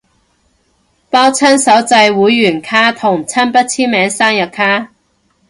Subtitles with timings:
[1.11, 4.89] 包親手製會員卡同親筆簽名生日卡